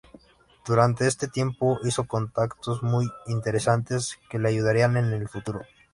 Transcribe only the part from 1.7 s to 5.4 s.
hizo contactos muy interesantes que le ayudarían en el